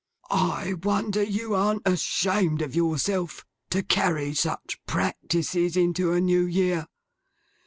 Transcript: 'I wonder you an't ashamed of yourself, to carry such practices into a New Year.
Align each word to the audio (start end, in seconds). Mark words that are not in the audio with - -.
'I 0.31 0.77
wonder 0.81 1.21
you 1.21 1.55
an't 1.55 1.83
ashamed 1.85 2.63
of 2.63 2.73
yourself, 2.75 3.45
to 3.69 3.83
carry 3.83 4.33
such 4.33 4.79
practices 4.87 5.77
into 5.77 6.11
a 6.13 6.19
New 6.19 6.41
Year. 6.45 6.87